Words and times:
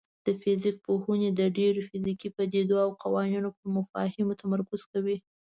د 0.25 0.27
فزیک 0.41 0.75
پوهنځی 0.85 1.29
د 1.39 1.41
ډیرو 1.57 1.81
فزیکي 1.89 2.29
پدیدو 2.37 2.75
او 2.85 2.89
قوانینو 3.03 3.49
پر 3.57 3.65
مفاهیمو 3.77 4.39
تمرکز 4.41 4.81
کوي. 4.91 5.17